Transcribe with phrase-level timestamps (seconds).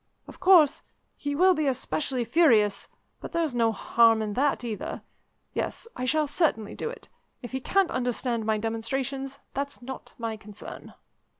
[0.27, 0.81] Of course,
[1.15, 2.87] he will be especially furious,
[3.19, 5.03] but there's no harm in that either.
[5.53, 7.07] Yes, I shall certainly do it.
[7.43, 10.95] If he can't understand my demonstrations, that's not my concern."